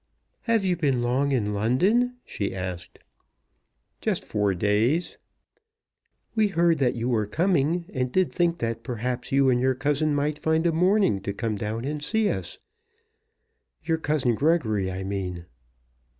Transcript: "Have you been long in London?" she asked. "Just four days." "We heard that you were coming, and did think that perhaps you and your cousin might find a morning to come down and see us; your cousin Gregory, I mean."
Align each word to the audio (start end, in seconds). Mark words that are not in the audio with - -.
"Have 0.49 0.65
you 0.65 0.75
been 0.75 1.03
long 1.03 1.31
in 1.31 1.53
London?" 1.53 2.15
she 2.25 2.55
asked. 2.55 2.97
"Just 4.01 4.25
four 4.25 4.55
days." 4.55 5.19
"We 6.33 6.47
heard 6.47 6.79
that 6.79 6.95
you 6.95 7.07
were 7.07 7.27
coming, 7.27 7.85
and 7.93 8.11
did 8.11 8.33
think 8.33 8.57
that 8.57 8.81
perhaps 8.81 9.31
you 9.31 9.51
and 9.51 9.61
your 9.61 9.75
cousin 9.75 10.15
might 10.15 10.39
find 10.39 10.65
a 10.65 10.71
morning 10.71 11.21
to 11.21 11.33
come 11.33 11.55
down 11.55 11.85
and 11.85 12.03
see 12.03 12.31
us; 12.31 12.57
your 13.83 13.99
cousin 13.99 14.33
Gregory, 14.33 14.91
I 14.91 15.03
mean." 15.03 15.45